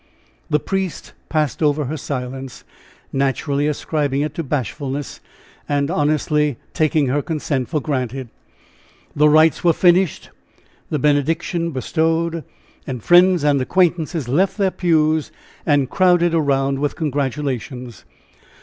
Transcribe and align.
The 0.49 0.59
priest 0.59 1.13
passed 1.29 1.61
over 1.61 1.85
her 1.85 1.95
silence, 1.95 2.63
naturally 3.13 3.67
ascribing 3.67 4.21
it 4.21 4.33
to 4.33 4.41
bashfulness, 4.41 5.19
and 5.69 5.91
honestly 5.91 6.57
taking 6.73 7.05
her 7.09 7.21
consent 7.21 7.69
for 7.69 7.79
granted. 7.79 8.29
The 9.15 9.29
rites 9.29 9.63
were 9.63 9.73
finished, 9.73 10.31
the 10.89 10.97
benediction 10.97 11.69
bestowed, 11.69 12.43
and 12.87 13.03
friends 13.03 13.43
and 13.43 13.61
acquaintances 13.61 14.27
left 14.27 14.57
their 14.57 14.71
pews, 14.71 15.31
and 15.67 15.87
crowded 15.87 16.33
around 16.33 16.79
with 16.79 16.95
congratulations. 16.95 18.03